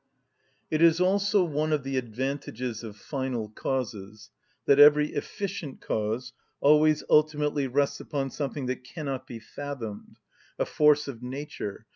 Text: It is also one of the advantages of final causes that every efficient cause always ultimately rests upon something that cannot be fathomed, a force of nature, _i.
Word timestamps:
It 0.71 0.81
is 0.81 0.99
also 0.99 1.43
one 1.43 1.71
of 1.71 1.83
the 1.83 1.95
advantages 1.95 2.83
of 2.83 2.97
final 2.97 3.49
causes 3.49 4.31
that 4.65 4.79
every 4.79 5.09
efficient 5.09 5.79
cause 5.79 6.33
always 6.59 7.03
ultimately 7.07 7.67
rests 7.67 7.99
upon 7.99 8.31
something 8.31 8.65
that 8.65 8.83
cannot 8.83 9.27
be 9.27 9.37
fathomed, 9.37 10.17
a 10.57 10.65
force 10.65 11.07
of 11.07 11.21
nature, 11.21 11.81
_i. 11.85 11.89